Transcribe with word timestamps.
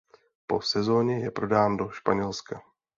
Po 0.47 0.61
sezoně 0.61 1.19
je 1.19 1.31
prodán 1.31 1.77
do 1.77 1.89
Španělská. 1.89 2.61